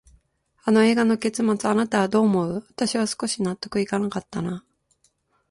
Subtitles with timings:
[0.65, 2.65] あの映画の結末、あなたはどう思う？
[2.71, 4.65] 私は少し納得いかなかったな。